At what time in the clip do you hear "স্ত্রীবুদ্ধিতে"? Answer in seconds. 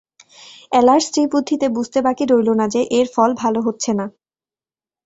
1.01-1.67